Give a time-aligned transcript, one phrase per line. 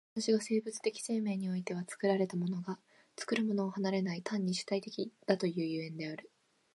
[0.15, 2.79] 私が生物的生命においては作られたものが
[3.15, 6.31] 作るものを離れない、単に主体的だという所以である。